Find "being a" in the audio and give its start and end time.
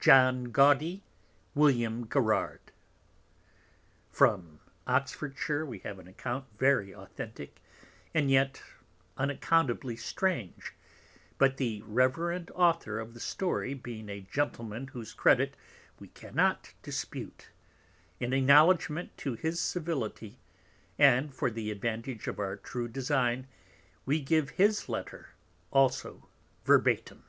13.74-14.22